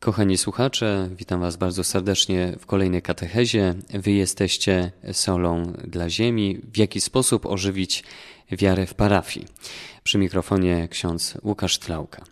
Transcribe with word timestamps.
Kochani 0.00 0.38
słuchacze, 0.38 1.08
witam 1.16 1.40
Was 1.40 1.56
bardzo 1.56 1.84
serdecznie 1.84 2.52
w 2.58 2.66
kolejnej 2.66 3.02
katechezie. 3.02 3.74
Wy 3.90 4.10
jesteście 4.10 4.92
solą 5.12 5.72
dla 5.84 6.10
ziemi. 6.10 6.58
W 6.72 6.76
jaki 6.76 7.00
sposób 7.00 7.46
ożywić 7.46 8.04
wiarę 8.50 8.86
w 8.86 8.94
parafii? 8.94 9.46
Przy 10.02 10.18
mikrofonie 10.18 10.88
ksiądz 10.88 11.38
Łukasz 11.44 11.78
Tlauka. 11.78 12.24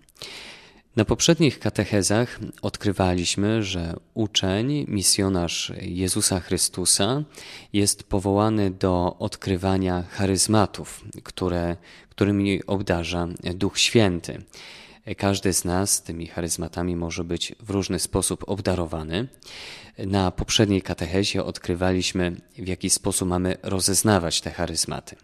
Na 0.96 1.04
poprzednich 1.04 1.58
katechezach 1.58 2.40
odkrywaliśmy, 2.62 3.62
że 3.62 3.96
uczeń, 4.14 4.84
misjonarz 4.88 5.72
Jezusa 5.80 6.40
Chrystusa 6.40 7.24
jest 7.72 8.02
powołany 8.02 8.70
do 8.70 9.16
odkrywania 9.18 10.04
charyzmatów, 10.10 11.04
które, 11.22 11.76
którymi 12.10 12.66
obdarza 12.66 13.28
Duch 13.54 13.78
Święty. 13.78 14.42
Każdy 15.16 15.52
z 15.52 15.64
nas 15.64 16.02
tymi 16.02 16.26
charyzmatami 16.26 16.96
może 16.96 17.24
być 17.24 17.54
w 17.60 17.70
różny 17.70 17.98
sposób 17.98 18.44
obdarowany. 18.46 19.28
Na 19.98 20.30
poprzedniej 20.30 20.82
katechezie 20.82 21.44
odkrywaliśmy, 21.44 22.36
w 22.58 22.68
jaki 22.68 22.90
sposób 22.90 23.28
mamy 23.28 23.56
rozeznawać 23.62 24.40
te 24.40 24.50
charyzmaty. 24.50 25.16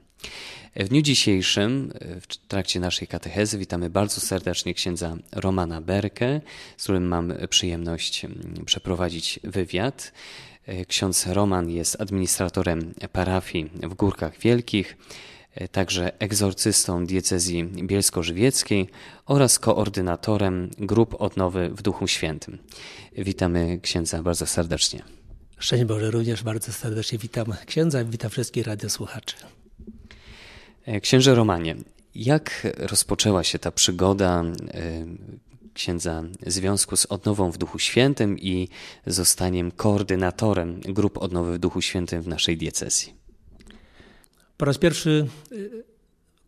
W 0.76 0.88
dniu 0.88 1.02
dzisiejszym, 1.02 1.92
w 2.20 2.36
trakcie 2.48 2.80
naszej 2.80 3.08
katechezy, 3.08 3.58
witamy 3.58 3.90
bardzo 3.90 4.20
serdecznie 4.20 4.74
księdza 4.74 5.16
Romana 5.32 5.80
Berkę, 5.80 6.40
z 6.76 6.82
którym 6.82 7.08
mam 7.08 7.32
przyjemność 7.50 8.26
przeprowadzić 8.66 9.40
wywiad. 9.44 10.12
Ksiądz 10.88 11.26
Roman 11.26 11.70
jest 11.70 12.00
administratorem 12.00 12.94
parafii 13.12 13.70
w 13.82 13.94
Górkach 13.94 14.38
Wielkich, 14.38 14.96
także 15.72 16.18
egzorcystą 16.18 17.06
diecezji 17.06 17.64
bielsko-żywieckiej 17.64 18.88
oraz 19.26 19.58
koordynatorem 19.58 20.70
grup 20.78 21.16
odnowy 21.18 21.68
w 21.68 21.82
Duchu 21.82 22.06
Świętym. 22.06 22.58
Witamy 23.18 23.78
księdza 23.82 24.22
bardzo 24.22 24.46
serdecznie. 24.46 25.02
Szczęść 25.58 25.84
Boże, 25.84 26.10
również 26.10 26.42
bardzo 26.42 26.72
serdecznie 26.72 27.18
witam 27.18 27.54
księdza 27.66 28.02
i 28.02 28.04
witam 28.04 28.30
wszystkich 28.30 28.66
radiosłuchaczy. 28.66 29.36
E, 30.86 31.00
księże 31.00 31.34
Romanie, 31.34 31.76
jak 32.14 32.66
rozpoczęła 32.78 33.44
się 33.44 33.58
ta 33.58 33.70
przygoda 33.70 34.44
e, 34.44 35.06
księdza 35.74 36.22
w 36.46 36.52
związku 36.52 36.96
z 36.96 37.06
odnową 37.06 37.50
w 37.50 37.58
Duchu 37.58 37.78
Świętym 37.78 38.38
i 38.38 38.68
zostaniem 39.06 39.70
koordynatorem 39.70 40.80
grup 40.80 41.18
odnowy 41.18 41.52
w 41.52 41.58
Duchu 41.58 41.82
Świętym 41.82 42.22
w 42.22 42.28
naszej 42.28 42.56
diecezji? 42.56 43.19
Po 44.60 44.66
raz 44.66 44.78
pierwszy 44.78 45.26
e, 45.52 45.56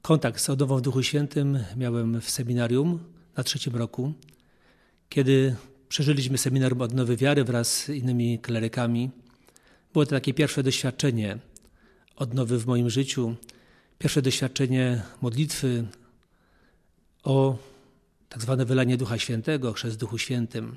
kontakt 0.02 0.41
z 0.41 0.50
odnową 0.50 0.77
w 0.77 0.80
Duchu 0.80 1.02
Świętym 1.02 1.58
miałem 1.77 2.20
w 2.20 2.30
seminarium 2.30 2.98
na 3.36 3.44
trzecim 3.44 3.77
roku, 3.77 4.12
kiedy 5.08 5.56
przeżyliśmy 5.88 6.38
seminarium 6.38 6.80
odnowy 6.80 7.16
wiary 7.16 7.44
wraz 7.44 7.74
z 7.74 7.88
innymi 7.88 8.38
klerykami. 8.38 9.10
Było 9.92 10.04
to 10.04 10.10
takie 10.10 10.34
pierwsze 10.34 10.62
doświadczenie 10.62 11.38
odnowy 12.16 12.58
w 12.58 12.66
moim 12.66 12.91
życiu 12.91 13.34
pierwsze 13.98 14.22
doświadczenie 14.22 15.02
modlitwy 15.22 15.84
o 17.22 17.58
tak 18.28 18.42
zwane 18.42 18.64
wylanie 18.64 18.97
Ducha 18.97 19.19
Świętego, 19.19 19.72
chrzest 19.72 19.98
Duchu 19.98 20.19
Świętym. 20.19 20.76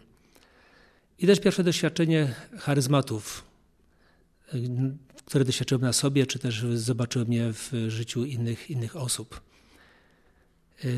I 1.20 1.28
też 1.28 1.40
pierwsze 1.40 1.64
doświadczenie 1.64 2.34
charyzmatów, 2.58 3.44
które 5.26 5.46
doświadczyłem 5.46 5.82
na 5.82 5.94
sobie, 5.94 6.26
czy 6.26 6.40
też 6.40 6.66
zobaczyłem 6.74 7.34
je 7.34 7.54
w 7.54 7.72
życiu 7.88 8.26
innych, 8.26 8.70
innych 8.72 8.96
osób. 8.96 9.42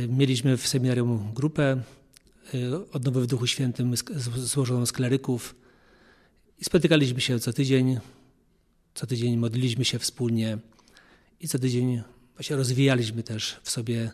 Mieliśmy 0.10 0.58
w 0.58 0.68
seminarium 0.68 1.34
grupę 1.34 1.82
y, 2.54 2.92
odnowy 2.92 3.22
w 3.22 3.28
Duchu 3.28 3.48
Świętym 3.48 3.94
złożoną 4.36 4.86
z 4.86 4.92
kleryków 4.92 5.56
i 6.60 6.66
spotykaliśmy 6.66 7.22
się 7.22 7.40
co 7.40 7.54
tydzień. 7.54 8.00
Co 8.94 9.08
tydzień 9.08 9.38
modliliśmy 9.38 9.86
się 9.86 10.00
wspólnie 10.00 10.58
i 11.40 11.48
co 11.48 11.60
tydzień 11.60 12.02
właśnie 12.36 12.56
rozwijaliśmy 12.56 13.24
też 13.24 13.60
w 13.64 13.70
sobie 13.70 14.12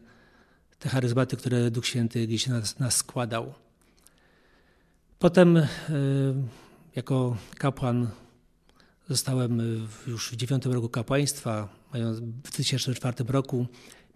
te 0.79 0.89
charyzmaty, 0.89 1.37
które 1.37 1.71
Duch 1.71 1.87
Święty 1.87 2.27
gdzieś 2.27 2.47
nas, 2.47 2.79
nas 2.79 2.95
składał. 2.95 3.53
Potem 5.19 5.57
y, 5.57 5.67
jako 6.95 7.37
kapłan 7.57 8.07
zostałem 9.13 9.61
już 10.07 10.31
w 10.31 10.35
dziewiątym 10.35 10.71
roku 10.71 10.89
kapłaństwa, 10.89 11.69
mając 11.93 12.19
w 12.19 12.41
2004 12.41 13.23
roku 13.27 13.67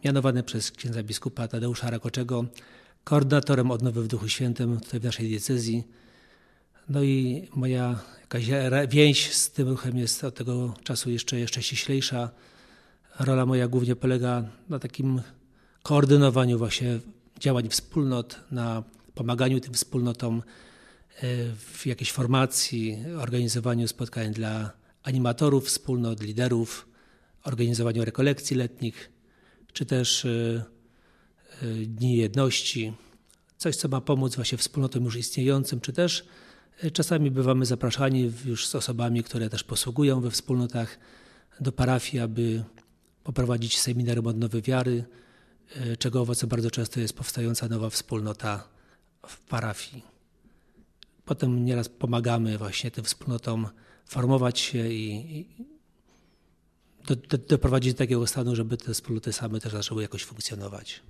mianowany 0.05 0.43
przez 0.43 0.71
księdza 0.71 1.03
biskupa 1.03 1.47
Tadeusza 1.47 1.89
Rakoczego 1.89 2.45
koordynatorem 3.03 3.71
odnowy 3.71 4.03
w 4.03 4.07
Duchu 4.07 4.29
Świętym 4.29 4.79
tutaj 4.79 4.99
w 4.99 5.03
naszej 5.03 5.27
diecezji. 5.27 5.83
No 6.89 7.03
i 7.03 7.47
moja 7.55 7.99
jakaś 8.21 8.45
więź 8.89 9.33
z 9.33 9.51
tym 9.51 9.67
ruchem 9.69 9.97
jest 9.97 10.23
od 10.23 10.35
tego 10.35 10.73
czasu 10.83 11.09
jeszcze, 11.09 11.39
jeszcze 11.39 11.61
ściślejsza 11.61 12.29
rola 13.19 13.45
moja 13.45 13.67
głównie 13.67 13.95
polega 13.95 14.43
na 14.69 14.79
takim 14.79 15.21
koordynowaniu 15.83 16.57
właśnie 16.57 16.99
działań 17.39 17.69
wspólnot, 17.69 18.39
na 18.51 18.83
pomaganiu 19.15 19.59
tym 19.59 19.73
wspólnotom 19.73 20.41
e, 20.41 20.43
w 21.55 21.85
jakiejś 21.85 22.11
formacji, 22.11 22.97
organizowaniu 23.17 23.87
spotkań 23.87 24.33
dla 24.33 24.71
animatorów 25.07 25.65
wspólnot, 25.67 26.23
liderów, 26.23 26.87
organizowaniu 27.43 28.05
rekolekcji 28.05 28.55
letnich, 28.55 29.11
czy 29.73 29.85
też 29.85 30.25
e, 30.25 30.63
e, 31.61 31.65
Dni 31.85 32.17
Jedności. 32.17 32.93
Coś, 33.57 33.75
co 33.75 33.87
ma 33.87 34.01
pomóc 34.01 34.35
właśnie 34.35 34.57
wspólnotom 34.57 35.03
już 35.03 35.15
istniejącym, 35.15 35.79
czy 35.79 35.93
też 35.93 36.25
czasami 36.93 37.31
bywamy 37.31 37.65
zapraszani 37.65 38.31
już 38.45 38.67
z 38.67 38.75
osobami, 38.75 39.23
które 39.23 39.49
też 39.49 39.63
posługują 39.63 40.21
we 40.21 40.31
wspólnotach 40.31 40.99
do 41.59 41.71
parafii, 41.71 42.23
aby 42.23 42.63
poprowadzić 43.23 43.79
seminarium 43.79 44.27
odnowy 44.27 44.61
wiary, 44.61 45.05
czego 45.99 46.21
owocem 46.21 46.49
bardzo 46.49 46.71
często 46.71 46.99
jest 46.99 47.13
powstająca 47.13 47.67
nowa 47.67 47.89
wspólnota 47.89 48.67
w 49.27 49.39
parafii. 49.39 50.16
Potem 51.27 51.65
nieraz 51.65 51.89
pomagamy 51.89 52.57
właśnie 52.57 52.91
tym 52.91 53.03
wspólnotom 53.03 53.67
formować 54.05 54.59
się 54.59 54.87
i, 54.87 55.45
do, 57.07 57.15
do, 57.15 57.37
doprowadzić 57.37 57.93
do 57.93 57.97
takiego 57.97 58.27
stanu, 58.27 58.55
żeby 58.55 58.77
te 58.77 58.93
wspólnoty 58.93 59.33
same 59.33 59.59
też 59.59 59.71
zaczęły 59.71 60.01
jakoś 60.01 60.23
funkcjonować. 60.23 61.01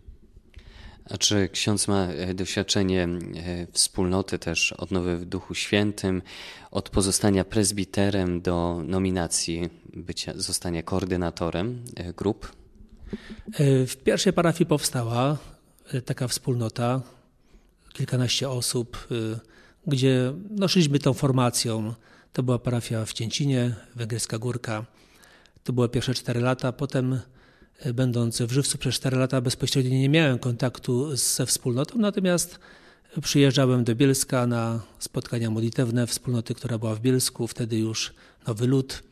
A 1.09 1.17
czy 1.17 1.49
ksiądz 1.49 1.87
ma 1.87 2.07
e, 2.07 2.33
doświadczenie 2.33 3.03
e, 3.03 3.67
wspólnoty 3.71 4.39
też 4.39 4.71
odnowy 4.71 5.17
w 5.17 5.25
Duchu 5.25 5.55
Świętym, 5.55 6.21
od 6.71 6.89
pozostania 6.89 7.43
prezbiterem 7.43 8.41
do 8.41 8.81
nominacji 8.85 9.69
bycia, 9.93 10.33
zostania 10.35 10.83
koordynatorem 10.83 11.83
e, 11.95 12.13
grup? 12.13 12.51
W 13.87 13.95
pierwszej 14.03 14.33
parafii 14.33 14.65
powstała 14.65 15.37
taka 16.05 16.27
wspólnota, 16.27 17.01
kilkanaście 17.93 18.49
osób, 18.49 19.07
gdzie 19.87 20.33
no, 20.49 20.67
szliśmy 20.67 20.99
tą 20.99 21.13
formacją. 21.13 21.93
To 22.33 22.43
była 22.43 22.59
parafia 22.59 23.05
w 23.05 23.13
Cięcinie, 23.13 23.75
Węgierska 23.95 24.37
Górka. 24.37 24.85
To 25.63 25.73
były 25.73 25.89
pierwsze 25.89 26.13
cztery 26.13 26.41
lata. 26.41 26.71
Potem 26.71 27.19
będąc 27.93 28.41
w 28.41 28.51
Żywcu 28.51 28.77
przez 28.77 28.95
4 28.95 29.17
lata 29.17 29.41
bezpośrednio 29.41 29.91
nie 29.91 30.09
miałem 30.09 30.39
kontaktu 30.39 31.15
ze 31.15 31.45
wspólnotą, 31.45 31.99
natomiast 31.99 32.59
przyjeżdżałem 33.21 33.83
do 33.83 33.95
Bielska 33.95 34.47
na 34.47 34.81
spotkania 34.99 35.49
modlitewne 35.49 36.07
wspólnoty, 36.07 36.53
która 36.53 36.77
była 36.77 36.95
w 36.95 36.99
Bielsku, 36.99 37.47
wtedy 37.47 37.77
już 37.77 38.13
Nowy 38.47 38.67
Lud. 38.67 39.03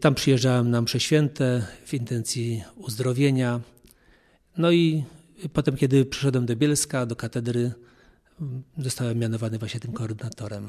Tam 0.00 0.14
przyjeżdżałem 0.14 0.70
na 0.70 0.82
msze 0.82 1.00
święte 1.00 1.66
w 1.84 1.94
intencji 1.94 2.64
uzdrowienia. 2.76 3.60
No 4.56 4.70
i 4.70 5.04
potem, 5.52 5.76
kiedy 5.76 6.04
przyszedłem 6.04 6.46
do 6.46 6.56
Bielska, 6.56 7.06
do 7.06 7.16
katedry, 7.16 7.72
zostałem 8.78 9.18
mianowany 9.18 9.58
właśnie 9.58 9.80
tym 9.80 9.92
koordynatorem. 9.92 10.68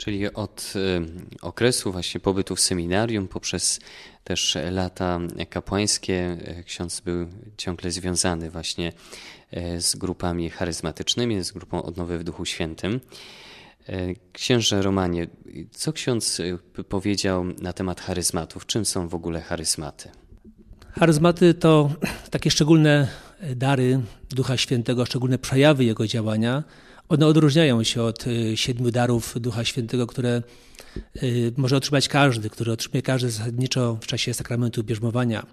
Czyli 0.00 0.34
od 0.34 0.72
y, 0.76 1.00
okresu 1.42 1.92
właśnie 1.92 2.20
pobytu 2.20 2.56
w 2.56 2.60
seminarium, 2.60 3.28
poprzez 3.28 3.80
też 4.24 4.58
lata 4.70 5.20
kapłańskie, 5.50 6.38
y, 6.58 6.64
ksiądz 6.64 7.00
był 7.00 7.26
ciągle 7.56 7.90
związany 7.90 8.50
właśnie 8.50 8.92
y, 9.56 9.80
z 9.80 9.96
grupami 9.96 10.50
charyzmatycznymi, 10.50 11.44
z 11.44 11.52
grupą 11.52 11.82
Odnowy 11.82 12.18
w 12.18 12.24
Duchu 12.24 12.44
Świętym. 12.44 13.00
Księże 14.32 14.82
Romanie, 14.82 15.26
co 15.70 15.92
ksiądz 15.92 16.42
powiedział 16.88 17.44
na 17.44 17.72
temat 17.72 18.00
charyzmatów? 18.00 18.66
Czym 18.66 18.84
są 18.84 19.08
w 19.08 19.14
ogóle 19.14 19.40
charyzmaty? 19.40 20.08
Charyzmaty 20.92 21.54
to 21.54 21.90
takie 22.30 22.50
szczególne 22.50 23.08
dary 23.56 24.00
Ducha 24.30 24.56
Świętego, 24.56 25.06
szczególne 25.06 25.38
przejawy 25.38 25.84
Jego 25.84 26.06
działania, 26.06 26.64
one 27.08 27.26
odróżniają 27.26 27.82
się 27.82 28.02
od 28.02 28.26
y, 28.26 28.56
siedmiu 28.56 28.90
darów 28.90 29.34
Ducha 29.40 29.64
Świętego, 29.64 30.06
które 30.06 30.42
y, 31.22 31.52
może 31.56 31.76
otrzymać 31.76 32.08
każdy, 32.08 32.50
który 32.50 32.72
otrzymuje 32.72 33.02
każdy 33.02 33.30
zasadniczo 33.30 33.98
w 34.00 34.06
czasie 34.06 34.34
sakramentu 34.34 34.84
bierzmowania. 34.84 35.46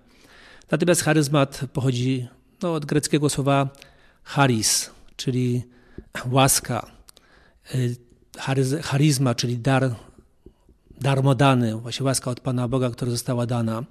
Natomiast 0.71 1.01
charyzmat 1.01 1.61
pochodzi 1.73 2.27
no, 2.61 2.73
od 2.73 2.85
greckiego 2.85 3.29
słowa 3.29 3.69
charis, 4.23 4.89
czyli 5.15 5.63
łaska, 6.31 6.91
charyzma, 8.83 9.35
czyli 9.35 9.57
dar 9.57 9.95
darmodany, 11.01 11.75
właśnie 11.75 12.05
łaska 12.05 12.31
od 12.31 12.39
Pana 12.39 12.67
Boga, 12.67 12.89
która 12.89 13.11
została 13.11 13.45
dana 13.45 13.83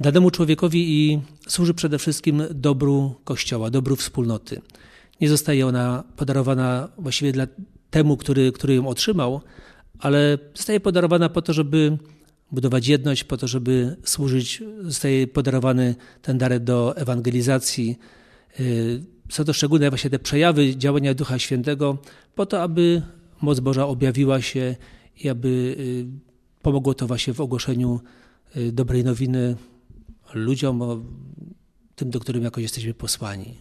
danemu 0.00 0.30
człowiekowi 0.30 0.98
i 0.98 1.20
służy 1.48 1.74
przede 1.74 1.98
wszystkim 1.98 2.42
dobru 2.50 3.14
Kościoła, 3.24 3.70
dobru 3.70 3.96
wspólnoty. 3.96 4.60
Nie 5.20 5.28
zostaje 5.28 5.66
ona 5.66 6.04
podarowana 6.16 6.88
właściwie 6.98 7.32
dla 7.32 7.46
temu, 7.90 8.16
który, 8.16 8.52
który 8.52 8.74
ją 8.74 8.88
otrzymał, 8.88 9.40
ale 9.98 10.38
zostaje 10.54 10.80
podarowana 10.80 11.28
po 11.28 11.42
to, 11.42 11.52
żeby 11.52 11.98
budować 12.52 12.88
jedność, 12.88 13.24
po 13.24 13.36
to, 13.36 13.48
żeby 13.48 13.96
służyć, 14.04 14.62
zostaje 14.80 15.26
podarowany 15.26 15.94
ten 16.22 16.38
dar 16.38 16.60
do 16.60 16.96
ewangelizacji. 16.96 17.98
Y, 18.60 19.04
są 19.28 19.44
to 19.44 19.52
szczególne 19.52 19.90
właśnie 19.90 20.10
te 20.10 20.18
przejawy 20.18 20.76
działania 20.76 21.14
Ducha 21.14 21.38
Świętego, 21.38 21.98
po 22.34 22.46
to, 22.46 22.62
aby 22.62 23.02
moc 23.40 23.60
Boża 23.60 23.86
objawiła 23.86 24.40
się 24.40 24.76
i 25.24 25.28
aby 25.28 25.48
y, 25.48 26.06
pomogło 26.62 26.94
to 26.94 27.06
właśnie 27.06 27.34
w 27.34 27.40
ogłoszeniu 27.40 28.00
y, 28.56 28.72
dobrej 28.72 29.04
nowiny 29.04 29.56
ludziom, 30.34 31.04
tym, 31.96 32.10
do 32.10 32.20
którym 32.20 32.44
jakoś 32.44 32.62
jesteśmy 32.62 32.94
posłani. 32.94 33.54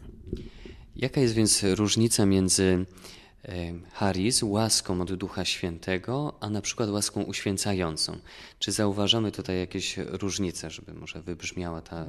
Jaka 0.95 1.21
jest 1.21 1.33
więc 1.33 1.63
różnica 1.63 2.25
między 2.25 2.85
charyz, 3.93 4.43
łaską 4.43 5.01
od 5.01 5.13
Ducha 5.13 5.45
Świętego, 5.45 6.37
a 6.39 6.49
na 6.49 6.61
przykład 6.61 6.89
łaską 6.89 7.23
uświęcającą? 7.23 8.17
Czy 8.59 8.71
zauważamy 8.71 9.31
tutaj 9.31 9.59
jakieś 9.59 9.97
różnice, 9.97 10.69
żeby 10.69 10.93
może 10.93 11.21
wybrzmiała 11.21 11.81
ta 11.81 12.05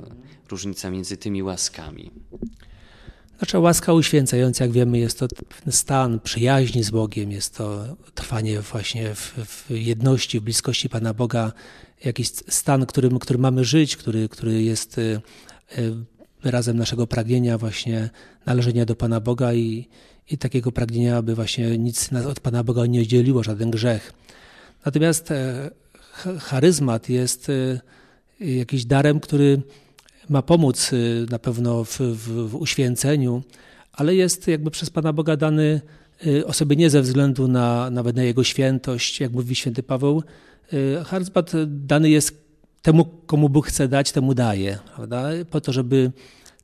różnica 0.48 0.90
między 0.90 1.16
tymi 1.16 1.42
łaskami? 1.42 2.10
Znaczy 3.40 3.58
łaska 3.58 3.92
uświęcająca, 3.92 4.64
jak 4.64 4.72
wiemy, 4.72 4.98
jest 4.98 5.18
to 5.18 5.28
stan 5.70 6.20
przyjaźni 6.20 6.82
z 6.82 6.90
Bogiem, 6.90 7.32
jest 7.32 7.56
to 7.56 7.96
trwanie 8.14 8.60
właśnie 8.60 9.14
w, 9.14 9.34
w 9.46 9.70
jedności, 9.70 10.40
w 10.40 10.42
bliskości 10.42 10.88
Pana 10.88 11.14
Boga, 11.14 11.52
jakiś 12.04 12.28
stan, 12.28 12.86
którym, 12.86 13.18
który 13.18 13.38
mamy 13.38 13.64
żyć, 13.64 13.96
który, 13.96 14.28
który 14.28 14.62
jest 14.62 14.98
y, 14.98 15.20
y, 15.78 15.92
wyrazem 16.42 16.76
naszego 16.76 17.06
pragnienia 17.06 17.58
właśnie 17.58 18.10
należenia 18.46 18.84
do 18.84 18.96
Pana 18.96 19.20
Boga 19.20 19.54
i, 19.54 19.88
i 20.30 20.38
takiego 20.38 20.72
pragnienia, 20.72 21.16
aby 21.16 21.34
właśnie 21.34 21.78
nic 21.78 22.10
nas 22.10 22.26
od 22.26 22.40
Pana 22.40 22.64
Boga 22.64 22.86
nie 22.86 23.00
oddzieliło, 23.00 23.42
żaden 23.42 23.70
grzech. 23.70 24.12
Natomiast 24.84 25.30
e, 25.30 25.70
charyzmat 26.38 27.08
jest 27.08 27.48
y, 27.48 27.80
jakiś 28.40 28.84
darem, 28.84 29.20
który 29.20 29.62
ma 30.30 30.42
pomóc 30.42 30.92
y, 30.92 31.26
na 31.30 31.38
pewno 31.38 31.84
w, 31.84 31.98
w, 31.98 32.48
w 32.48 32.54
uświęceniu, 32.54 33.42
ale 33.92 34.14
jest 34.14 34.48
jakby 34.48 34.70
przez 34.70 34.90
Pana 34.90 35.12
Boga 35.12 35.36
dany 35.36 35.80
y, 36.26 36.46
osobie 36.46 36.76
nie 36.76 36.90
ze 36.90 37.02
względu 37.02 37.48
na 37.48 37.90
nawet 37.90 38.16
na 38.16 38.22
jego 38.22 38.44
świętość, 38.44 39.20
jak 39.20 39.32
mówi 39.32 39.54
święty 39.54 39.82
Paweł. 39.82 40.22
Y, 40.72 41.04
charyzmat 41.04 41.52
dany 41.66 42.10
jest 42.10 42.44
temu, 42.82 43.04
komu 43.04 43.48
Bóg 43.48 43.66
chce 43.66 43.88
dać, 43.88 44.12
temu 44.12 44.34
daje, 44.34 44.78
prawda? 44.96 45.28
po 45.50 45.60
to, 45.60 45.72
żeby 45.72 46.12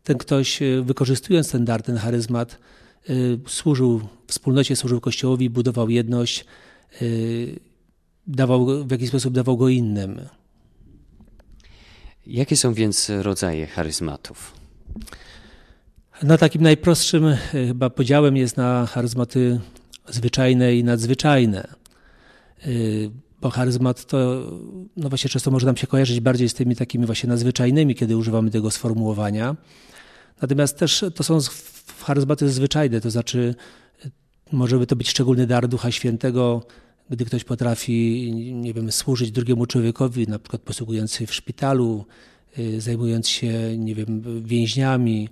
ten 0.03 0.19
ktoś, 0.19 0.61
wykorzystując 0.83 1.51
ten 1.51 1.65
dar, 1.65 1.83
ten 1.83 1.97
charyzmat, 1.97 2.59
służył 3.47 4.01
wspólnocie, 4.27 4.77
służył 4.77 5.01
Kościołowi, 5.01 5.51
budował 5.51 5.91
jedność, 5.91 6.45
dawał, 8.27 8.85
w 8.85 8.91
jakiś 8.91 9.09
sposób 9.09 9.35
dawał 9.35 9.57
go 9.57 9.69
innym. 9.69 10.21
Jakie 12.27 12.57
są 12.57 12.75
więc 12.75 13.11
rodzaje 13.23 13.67
charyzmatów? 13.67 14.53
No 16.23 16.39
takim 16.39 16.63
najprostszym 16.63 17.25
e, 17.27 17.37
chyba 17.37 17.91
podziałem 17.91 18.37
jest 18.37 18.57
na 18.57 18.87
charyzmaty 18.87 19.61
zwyczajne 20.09 20.77
i 20.77 20.85
nadzwyczajne. 20.85 21.69
E, 22.63 22.67
bo 23.41 23.51
charyzmat 23.51 24.05
to 24.07 24.43
no 24.97 25.09
właśnie 25.09 25.31
często 25.31 25.51
może 25.51 25.67
nam 25.67 25.77
się 25.77 25.87
kojarzyć 25.87 26.21
bardziej 26.21 26.49
z 26.49 26.55
tymi 26.55 26.77
takimi 26.77 27.07
właśnie 27.07 27.29
nadzwyczajnymi, 27.29 27.95
kiedy 27.95 28.17
używamy 28.17 28.51
tego 28.51 28.71
sformułowania. 28.71 29.57
Natomiast 30.43 30.79
też 30.79 31.05
to 31.15 31.25
są 31.25 31.39
charyzmaty 32.05 32.49
zwyczajne, 32.49 33.01
to 33.01 33.11
znaczy 33.11 33.55
e, 34.05 34.11
może 34.53 34.79
by 34.79 34.87
to 34.87 34.97
być 34.97 35.09
szczególny 35.09 35.47
dar 35.47 35.69
Ducha 35.69 35.91
Świętego, 35.91 36.67
gdy 37.11 37.25
ktoś 37.25 37.45
potrafi, 37.45 38.33
nie 38.55 38.75
wiem, 38.75 38.93
służyć 38.93 39.31
drugiemu 39.31 39.67
człowiekowi, 39.67 40.29
na 40.29 40.39
przykład 40.39 40.63
posługując 40.63 41.15
się 41.15 41.27
w 41.27 41.35
szpitalu, 41.35 42.05
y, 42.59 42.81
zajmując 42.81 43.29
się, 43.29 43.79
nie 43.79 43.95
wiem, 43.95 44.43
więźniami, 44.45 45.29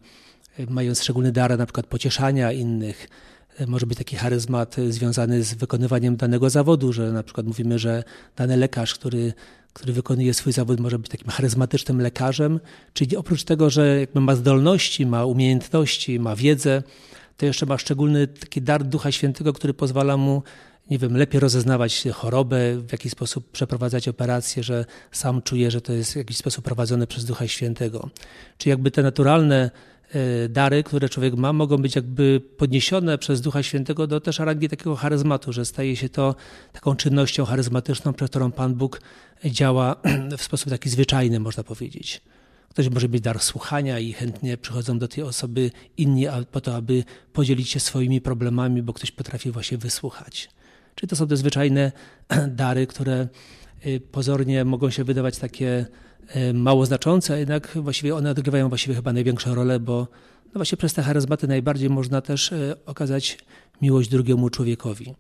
y, 0.61 0.67
mając 0.71 1.03
szczególny 1.03 1.33
dar 1.33 1.59
na 1.59 1.67
przykład 1.67 1.87
pocieszania 1.87 2.53
innych. 2.53 3.09
Y, 3.61 3.67
może 3.67 3.87
być 3.87 3.99
taki 3.99 4.17
charyzmat 4.17 4.77
związany 4.89 5.43
z 5.43 5.55
wykonywaniem 5.55 6.17
danego 6.17 6.51
zawodu, 6.51 6.93
że 6.93 7.13
na 7.13 7.23
przykład 7.23 7.47
mówimy, 7.47 7.79
że 7.79 8.05
dany 8.37 8.57
lekarz, 8.57 8.95
który, 8.95 9.33
który 9.73 9.93
wykonuje 9.93 10.35
swój 10.35 10.53
zawód, 10.53 10.81
może 10.81 10.99
być 10.99 11.11
takim 11.11 11.29
charyzmatycznym 11.29 12.01
lekarzem, 12.01 12.61
czyli 12.93 13.17
oprócz 13.17 13.45
tego, 13.45 13.71
że 13.71 14.01
jakby 14.01 14.21
ma 14.21 14.37
zdolności, 14.37 15.07
ma 15.07 15.25
umiejętności, 15.25 16.21
ma 16.21 16.37
wiedzę, 16.37 16.83
to 17.37 17.47
jeszcze 17.47 17.67
ma 17.67 17.79
szczególny 17.79 18.27
taki 18.27 18.63
dar 18.63 18.85
Ducha 18.85 19.13
Świętego, 19.13 19.53
który 19.53 19.75
pozwala 19.75 20.17
mu 20.17 20.43
nie 20.91 20.99
wiem, 20.99 21.17
lepiej 21.17 21.41
rozeznawać 21.41 22.05
chorobę, 22.15 22.79
w 22.79 22.93
jaki 22.93 23.11
sposób 23.11 23.51
przeprowadzać 23.51 24.09
operację, 24.09 24.63
że 24.63 24.85
sam 25.13 25.43
czuje, 25.43 25.71
że 25.71 25.81
to 25.81 25.93
jest 25.93 26.13
w 26.13 26.17
jakiś 26.17 26.37
sposób 26.37 26.65
prowadzone 26.65 27.07
przez 27.07 27.25
Ducha 27.25 27.49
Świętego. 27.49 28.11
Czy 28.59 28.69
jakby 28.69 28.91
te 28.91 29.03
naturalne 29.03 29.71
e, 30.13 30.49
dary, 30.49 30.83
które 30.83 31.09
człowiek 31.09 31.35
ma, 31.35 31.53
mogą 31.53 31.77
być 31.77 31.97
jakby 31.97 32.41
podniesione 32.57 33.19
przez 33.19 33.41
Ducha 33.41 33.63
Świętego 33.63 34.07
do 34.07 34.21
też 34.21 34.39
rangi 34.39 34.69
takiego 34.69 34.97
charyzmatu, 34.97 35.53
że 35.53 35.65
staje 35.65 35.97
się 35.97 36.09
to 36.09 36.35
taką 36.73 36.97
czynnością 36.97 37.45
charyzmatyczną, 37.45 38.13
przez 38.13 38.31
którą 38.31 38.53
Pan 38.53 38.75
Bóg 38.75 39.01
działa 39.45 39.97
w 40.39 40.43
sposób 40.43 40.71
taki 40.71 40.91
zwyczajny, 40.91 41.41
można 41.41 41.65
powiedzieć. 41.65 42.21
Ktoś 42.69 42.89
może 42.89 43.09
mieć 43.09 43.23
dar 43.23 43.41
słuchania 43.41 43.99
i 43.99 44.13
chętnie 44.13 44.57
przychodzą 44.57 44.99
do 44.99 45.09
tej 45.09 45.25
osoby 45.25 45.71
inni 45.97 46.27
po 46.53 46.61
to, 46.61 46.77
aby 46.77 47.05
podzielić 47.33 47.71
się 47.71 47.81
swoimi 47.81 48.21
problemami, 48.21 48.83
bo 48.83 48.93
ktoś 48.93 49.11
potrafi 49.11 49.51
właśnie 49.51 49.79
wysłuchać. 49.79 50.49
Czyli 50.95 51.11
to 51.11 51.17
są 51.17 51.27
te 51.27 51.37
zwyczajne 51.37 51.93
dary, 52.49 52.87
które 52.87 53.29
y, 53.87 54.01
pozornie 54.13 54.65
mogą 54.65 54.91
się 54.91 55.05
wydawać 55.05 55.39
takie 55.39 55.87
y, 56.37 56.55
mało 56.55 56.87
znaczące, 56.87 57.35
a 57.35 57.37
jednak 57.37 57.69
właściwie 57.75 58.15
one 58.15 58.31
odgrywają 58.31 58.69
właściwie 58.69 58.95
chyba 58.95 59.13
największą 59.13 59.55
rolę, 59.55 59.81
bo 59.81 60.09
no 60.47 60.53
właśnie 60.55 60.79
przez 60.79 60.95
te 60.95 61.03
charyzmaty 61.03 61.49
najbardziej 61.49 61.91
można 61.91 62.21
też 62.21 62.53
y, 62.53 62.77
okazać 62.87 63.39
miłość 63.83 64.11
drugiemu 64.11 64.51
człowiekowi. 64.51 65.15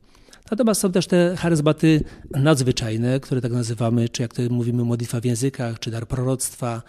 Natomiast 0.50 0.80
są 0.80 0.92
też 0.92 1.06
te 1.06 1.36
charyzmaty 1.36 2.04
nadzwyczajne, 2.30 3.20
które 3.20 3.40
tak 3.40 3.52
nazywamy, 3.52 4.08
czy 4.08 4.22
jak 4.22 4.34
to 4.34 4.42
mówimy, 4.50 4.84
modlitwa 4.84 5.20
w 5.20 5.24
językach, 5.24 5.78
czy 5.78 5.90
dar 5.90 6.08
proroctwa, 6.08 6.82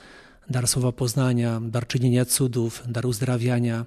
dar 0.50 0.68
słowa 0.68 0.92
poznania, 0.92 1.62
dar 1.64 1.88
czynienia 1.88 2.26
cudów, 2.26 2.84
dar 2.88 3.06
uzdrawiania, 3.06 3.86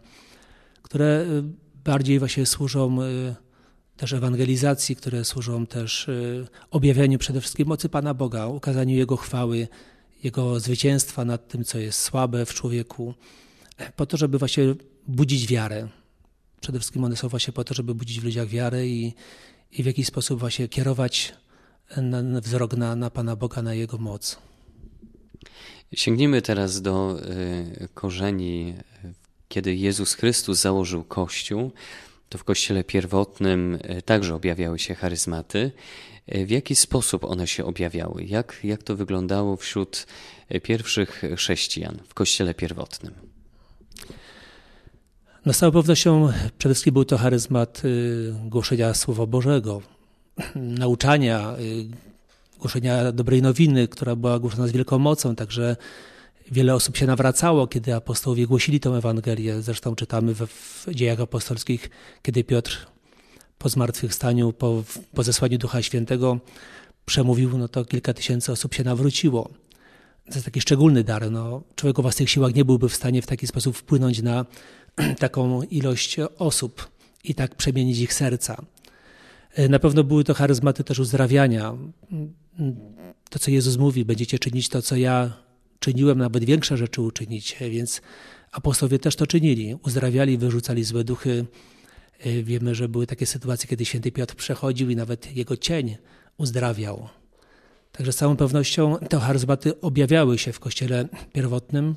które 0.83 1.27
bardziej 1.85 2.19
właśnie 2.19 2.47
służą 2.47 2.99
też 3.99 4.13
ewangelizacji, 4.13 4.97
które 4.97 5.25
służą 5.25 5.67
też 5.67 6.09
y, 6.09 6.47
objawianiu 6.71 7.19
przede 7.19 7.41
wszystkim 7.41 7.69
mocy 7.69 7.89
Pana 7.89 8.15
Boga, 8.15 8.47
ukazaniu 8.47 8.97
Jego 8.97 9.17
chwały, 9.17 9.69
Jego 10.23 10.61
zwycięstwa 10.61 11.25
nad 11.25 11.49
tym, 11.49 11.65
co 11.65 11.79
jest 11.79 12.03
słabe 12.03 12.47
w 12.47 12.55
człowieku, 12.55 13.15
po 13.97 14.07
to, 14.07 14.17
żeby 14.17 14.39
właśnie 14.39 14.65
budzić 15.09 15.47
wiarę. 15.47 15.89
Przede 16.61 16.79
wszystkim 16.79 17.05
one 17.05 17.17
są 17.17 17.29
właśnie 17.29 17.53
po 17.53 17.65
to, 17.65 17.75
żeby 17.75 17.95
budzić 17.95 18.21
w 18.21 18.25
ludziach 18.25 18.49
wiarę 18.49 18.87
i, 18.87 19.15
i 19.73 19.83
w 19.83 19.87
jakiś 19.87 20.07
sposób 20.07 20.41
właśnie 20.41 20.69
kierować 20.69 21.35
na, 21.97 22.23
na 22.23 22.41
wzrok 22.41 22.77
na, 22.77 22.97
na 22.97 23.11
Pana 23.11 23.37
Boga, 23.37 23.63
na 23.63 23.75
Jego 23.75 23.99
moc. 23.99 24.39
Sięgnijmy 25.95 26.43
teraz 26.43 26.83
do 26.83 27.19
y, 27.83 27.89
korzeni, 27.95 28.75
kiedy 29.49 29.75
Jezus 29.75 30.15
Chrystus 30.15 30.61
założył 30.61 31.05
Kościół 31.05 31.73
to 32.29 32.39
w 32.39 32.45
kościele 32.45 32.85
pierwotnym 32.85 33.79
e, 33.83 34.03
także 34.03 34.35
objawiały 34.35 34.79
się 34.79 34.95
charyzmaty. 34.95 35.71
E, 36.27 36.47
w 36.47 36.51
jaki 36.51 36.77
sposób 36.77 37.25
one 37.25 37.47
się 37.47 37.65
objawiały? 37.65 38.25
Jak, 38.25 38.61
jak 38.65 38.83
to 38.83 38.97
wyglądało 38.97 39.57
wśród 39.57 40.07
e, 40.49 40.61
pierwszych 40.61 41.23
chrześcijan 41.37 41.99
w 42.09 42.15
kościele 42.15 42.55
pierwotnym? 42.55 43.15
No 45.47 45.53
z 45.53 45.59
całą 45.59 45.73
pewnością 45.73 46.29
przede 46.59 46.75
wszystkim 46.75 46.95
był 46.95 47.05
to 47.05 47.19
charyzmat 47.19 47.83
głoszenia 48.45 48.95
Słowa 48.95 49.27
Bożego, 49.27 49.83
nauczania, 50.55 51.57
głoszenia 52.59 53.13
dobrej 53.13 53.43
nowiny, 53.43 53.89
która 53.89 54.17
była 54.17 54.39
głoszona 54.39 54.67
z 54.67 54.73
wielką 54.73 54.99
mocą, 54.99 55.37
także 55.37 55.77
Wiele 56.53 56.75
osób 56.75 56.97
się 56.97 57.07
nawracało, 57.07 57.67
kiedy 57.67 57.95
apostołowie 57.95 58.47
głosili 58.47 58.81
tę 58.81 58.91
Ewangelię. 58.91 59.63
Zresztą 59.63 59.95
czytamy 59.95 60.35
w, 60.35 60.47
w 60.47 60.87
dziejach 60.95 61.21
apostolskich, 61.21 61.91
kiedy 62.23 62.45
Piotr 62.45 62.87
po 63.59 63.69
zmartwychwstaniu, 63.69 64.53
po, 64.53 64.83
po 65.15 65.23
zesłaniu 65.23 65.59
Ducha 65.59 65.83
Świętego 65.83 66.39
przemówił, 67.07 67.59
no 67.59 67.69
to 67.69 67.85
kilka 67.85 68.15
tysięcy 68.15 68.53
osób 68.53 68.75
się 68.75 68.85
nawróciło. 68.85 69.51
To 70.25 70.35
jest 70.35 70.45
taki 70.45 70.61
szczególny 70.61 71.05
dar. 71.05 71.31
No, 71.31 71.63
człowiek 71.77 71.99
o 71.99 72.03
własnych 72.03 72.31
siłach 72.31 72.55
nie 72.55 72.65
byłby 72.65 72.89
w 72.89 72.95
stanie 72.95 73.23
w 73.23 73.27
taki 73.27 73.47
sposób 73.47 73.77
wpłynąć 73.77 74.23
na 74.23 74.47
taką 75.19 75.63
ilość 75.63 76.17
osób. 76.39 76.89
i 77.25 77.35
tak 77.35 77.55
przemienić 77.55 77.99
ich 77.99 78.13
serca. 78.13 78.63
E, 79.55 79.69
na 79.69 79.79
pewno 79.79 80.05
były 80.05 80.25
to 80.25 80.35
charyzmaty 80.35 80.85
też 80.85 80.99
uzdrawiania. 80.99 81.75
To, 83.31 83.39
co 83.39 83.51
Jezus 83.51 83.77
mówi, 83.77 84.05
będziecie 84.05 84.39
czynić 84.39 84.69
to, 84.69 84.83
co 84.83 84.97
ja 84.97 85.33
czyniłem, 85.79 86.19
nawet 86.19 86.45
większe 86.45 86.77
rzeczy 86.77 87.03
uczynicie, 87.03 87.71
więc 87.71 88.03
apostowie 88.53 88.99
też 88.99 89.17
to 89.17 89.27
czynili. 89.27 89.77
Uzdrawiali, 89.87 90.39
wyrzucali 90.39 90.85
złe 90.85 91.05
duchy. 91.05 91.47
E, 92.19 92.43
wiemy, 92.43 92.75
że 92.75 92.89
były 92.89 93.07
takie 93.07 93.27
sytuacje, 93.27 93.69
kiedy 93.69 93.85
święty 93.85 94.13
Piotr 94.13 94.35
przechodził 94.35 94.91
i 94.91 94.97
nawet 94.97 95.37
jego 95.37 95.57
cień 95.57 95.97
uzdrawiał. 96.39 97.09
Także 97.93 98.13
z 98.13 98.17
całą 98.17 98.37
pewnością 98.37 98.97
te 99.09 99.19
charyzmaty 99.19 99.81
objawiały 99.81 100.39
się 100.39 100.53
w 100.53 100.61
kościele 100.61 101.09
pierwotnym. 101.33 101.95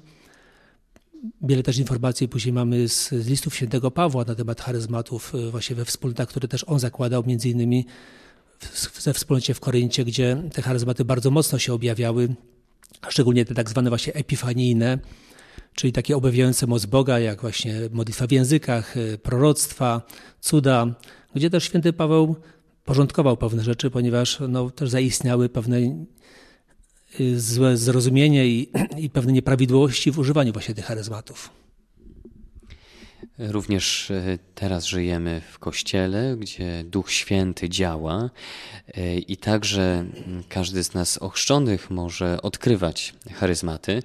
Wiele 1.42 1.64
też 1.64 1.78
informacji 1.78 2.28
później 2.28 2.54
mamy 2.54 2.90
z, 2.90 3.10
z 3.10 3.28
listów 3.28 3.56
świętego 3.56 3.92
Pawła 3.92 4.24
na 4.24 4.36
temat 4.36 4.62
charyzmatów 4.62 5.36
e, 5.36 5.52
właśnie 5.52 5.76
we 5.76 5.86
wspólnotach, 5.86 6.28
które 6.28 6.48
też 6.48 6.64
on 6.68 6.80
zakładał, 6.80 7.24
między 7.28 7.50
innymi 7.50 7.86
ze 9.00 9.14
wspólnocie 9.14 9.54
w 9.54 9.60
Koryncie, 9.60 10.06
gdzie 10.06 10.44
te 10.54 10.62
charyzmaty 10.62 11.06
bardzo 11.06 11.32
mocno 11.32 11.60
się 11.60 11.74
objawiały, 11.74 12.36
szczególnie 13.10 13.46
te 13.46 13.54
tak 13.56 13.70
zwane 13.70 13.90
właśnie 13.90 14.14
epifanijne, 14.14 15.00
czyli 15.76 15.94
takie 15.94 16.18
objawiające 16.18 16.68
moc 16.68 16.86
Boga, 16.86 17.20
jak 17.20 17.42
właśnie 17.42 17.76
modlitwa 17.92 18.28
w 18.28 18.32
językach, 18.32 18.98
e, 18.98 19.18
proroctwa, 19.18 20.02
cuda, 20.40 20.88
gdzie 21.36 21.50
też 21.50 21.64
święty 21.64 21.94
Paweł 21.94 22.36
porządkował 22.86 23.38
pewne 23.38 23.64
rzeczy, 23.64 23.90
ponieważ 23.90 24.40
no, 24.50 24.70
też 24.70 24.90
zaistniały 24.90 25.50
pewne 25.50 25.78
y, 27.20 27.40
złe 27.40 27.78
zrozumienie 27.78 28.48
i, 28.48 28.72
i 29.04 29.10
pewne 29.10 29.32
nieprawidłowości 29.32 30.12
w 30.12 30.20
używaniu 30.20 30.54
właśnie 30.54 30.76
tych 30.76 30.86
charyzmatów. 30.86 31.61
Również 33.38 34.10
y, 34.10 34.40
teraz 34.56 34.86
żyjemy 34.86 35.42
w 35.52 35.60
kościele, 35.60 36.38
gdzie 36.38 36.84
Duch 36.84 37.12
Święty 37.12 37.70
działa 37.70 38.30
y, 38.98 39.20
i 39.20 39.38
także 39.38 40.06
każdy 40.50 40.84
z 40.84 40.94
nas 40.94 41.18
ochrzczonych 41.18 41.90
może 41.90 42.42
odkrywać 42.42 43.14
charyzmaty. 43.34 44.04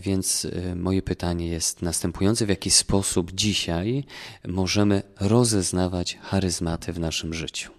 Więc 0.00 0.46
moje 0.76 1.02
pytanie 1.02 1.46
jest 1.46 1.82
następujące: 1.82 2.46
w 2.46 2.48
jaki 2.48 2.70
sposób 2.70 3.32
dzisiaj 3.32 4.04
możemy 4.48 5.02
rozeznawać 5.20 6.18
charyzmaty 6.22 6.92
w 6.92 6.98
naszym 6.98 7.34
życiu? 7.34 7.70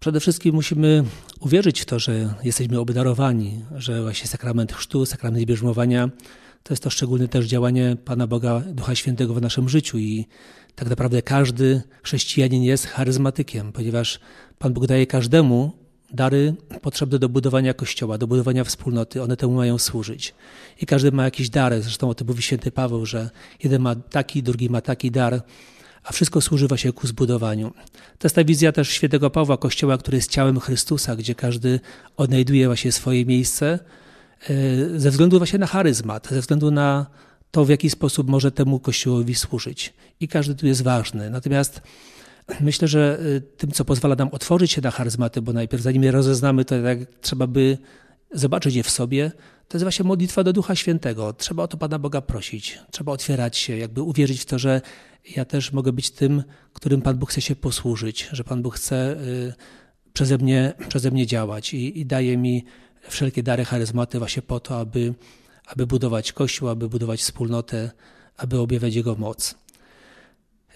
Przede 0.00 0.20
wszystkim 0.20 0.54
musimy 0.54 1.04
uwierzyć 1.40 1.80
w 1.80 1.84
to, 1.84 1.98
że 1.98 2.34
jesteśmy 2.44 2.80
obdarowani, 2.80 3.64
że 3.76 4.02
właśnie 4.02 4.26
sakrament 4.28 4.72
chrztu, 4.72 5.06
sakrament 5.06 5.44
bierzmowania 5.44 6.10
to 6.62 6.72
jest 6.72 6.82
to 6.82 6.90
szczególne 6.90 7.28
też 7.28 7.46
działanie 7.46 7.96
Pana 8.04 8.26
Boga, 8.26 8.60
Ducha 8.60 8.94
Świętego 8.94 9.34
w 9.34 9.42
naszym 9.42 9.68
życiu 9.68 9.98
i 9.98 10.26
tak 10.74 10.88
naprawdę 10.88 11.22
każdy 11.22 11.82
chrześcijanin 12.02 12.62
jest 12.62 12.86
charyzmatykiem, 12.86 13.72
ponieważ 13.72 14.20
Pan 14.58 14.72
Bóg 14.72 14.86
daje 14.86 15.06
każdemu 15.06 15.72
dary 16.12 16.54
potrzebne 16.82 17.18
do 17.18 17.28
budowania 17.28 17.74
kościoła, 17.74 18.18
do 18.18 18.26
budowania 18.26 18.64
wspólnoty, 18.64 19.22
one 19.22 19.36
temu 19.36 19.54
mają 19.54 19.78
służyć. 19.78 20.34
I 20.80 20.86
każdy 20.86 21.12
ma 21.12 21.24
jakiś 21.24 21.50
dar, 21.50 21.82
zresztą 21.82 22.08
o 22.08 22.14
tym 22.14 22.26
mówi 22.26 22.42
święty 22.42 22.70
Paweł, 22.70 23.06
że 23.06 23.30
jeden 23.62 23.82
ma 23.82 23.94
taki, 23.94 24.42
drugi 24.42 24.70
ma 24.70 24.80
taki 24.80 25.10
dar, 25.10 25.42
a 26.04 26.12
wszystko 26.12 26.40
służy 26.40 26.68
właśnie 26.68 26.92
ku 26.92 27.06
zbudowaniu. 27.06 27.72
To 28.18 28.26
jest 28.26 28.36
ta 28.36 28.44
wizja 28.44 28.72
też 28.72 28.88
świętego 28.88 29.30
Pawła, 29.30 29.56
Kościoła, 29.56 29.98
który 29.98 30.16
jest 30.16 30.30
ciałem 30.30 30.60
Chrystusa, 30.60 31.16
gdzie 31.16 31.34
każdy 31.34 31.80
odnajduje 32.16 32.66
właśnie 32.66 32.92
swoje 32.92 33.26
miejsce 33.26 33.78
ze 34.96 35.10
względu 35.10 35.38
właśnie 35.38 35.58
na 35.58 35.66
charyzmat, 35.66 36.28
ze 36.30 36.40
względu 36.40 36.70
na 36.70 37.06
to, 37.50 37.64
w 37.64 37.68
jaki 37.68 37.90
sposób 37.90 38.30
może 38.30 38.52
temu 38.52 38.80
Kościołowi 38.80 39.34
służyć. 39.34 39.94
I 40.20 40.28
każdy 40.28 40.54
tu 40.54 40.66
jest 40.66 40.82
ważny. 40.82 41.30
Natomiast 41.30 41.82
myślę, 42.60 42.88
że 42.88 43.20
e, 43.36 43.40
tym, 43.40 43.70
co 43.70 43.84
pozwala 43.84 44.14
nam 44.14 44.28
otworzyć 44.32 44.72
się 44.72 44.82
na 44.82 44.90
charyzmaty, 44.90 45.42
bo 45.42 45.52
najpierw 45.52 45.82
zanim 45.82 46.02
je 46.02 46.10
rozeznamy, 46.10 46.64
to 46.64 46.82
tak 46.82 46.98
trzeba 47.20 47.46
by 47.46 47.78
zobaczyć 48.30 48.74
je 48.74 48.82
w 48.82 48.90
sobie, 48.90 49.32
to 49.68 49.76
jest 49.76 49.84
właśnie 49.84 50.04
modlitwa 50.04 50.44
do 50.44 50.52
Ducha 50.52 50.74
Świętego. 50.74 51.32
Trzeba 51.32 51.62
o 51.62 51.68
to 51.68 51.76
Pana 51.76 51.98
Boga 51.98 52.20
prosić. 52.20 52.78
Trzeba 52.90 53.12
otwierać 53.12 53.56
się, 53.56 53.76
jakby 53.76 54.02
uwierzyć 54.02 54.40
w 54.40 54.44
to, 54.44 54.58
że 54.58 54.80
ja 55.36 55.44
też 55.44 55.72
mogę 55.72 55.92
być 55.92 56.10
tym, 56.10 56.42
którym 56.72 57.02
Pan 57.02 57.18
Bóg 57.18 57.30
chce 57.30 57.40
się 57.40 57.56
posłużyć, 57.56 58.28
że 58.32 58.44
Pan 58.44 58.62
Bóg 58.62 58.74
chce 58.74 59.16
y, 59.16 59.52
przeze 60.12 60.38
mnie, 60.38 60.72
przeze 60.88 61.10
mnie 61.10 61.26
działać 61.26 61.74
i, 61.74 62.00
i 62.00 62.06
daje 62.06 62.36
mi 62.36 62.64
wszelkie 63.08 63.42
dary, 63.42 63.64
charyzmaty 63.64 64.18
właśnie 64.18 64.42
po 64.42 64.60
to, 64.60 64.78
aby, 64.78 65.14
aby 65.66 65.86
budować 65.86 66.32
Kościół, 66.32 66.68
aby 66.68 66.88
budować 66.88 67.20
wspólnotę, 67.20 67.90
aby 68.36 68.58
objawiać 68.58 68.94
Jego 68.94 69.14
moc. 69.14 69.54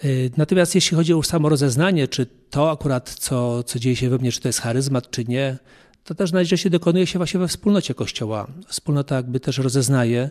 Y, 0.05 0.31
natomiast 0.37 0.75
jeśli 0.75 0.97
chodzi 0.97 1.13
o 1.13 1.23
samo 1.23 1.49
rozeznanie, 1.49 2.07
czy 2.07 2.25
to 2.49 2.71
akurat, 2.71 3.09
co, 3.19 3.63
co 3.63 3.79
dzieje 3.79 3.95
się 3.95 4.09
we 4.09 4.17
mnie, 4.17 4.31
czy 4.31 4.41
to 4.41 4.49
jest 4.49 4.59
charyzmat, 4.59 5.09
czy 5.09 5.25
nie, 5.25 5.57
to 6.03 6.15
też 6.15 6.31
najczęściej 6.31 6.71
dokonuje 6.71 7.07
się 7.07 7.19
właśnie 7.19 7.39
we 7.39 7.47
wspólnocie 7.47 7.93
Kościoła. 7.93 8.47
Wspólnota 8.67 9.15
jakby 9.15 9.39
też 9.39 9.57
rozeznaje, 9.57 10.29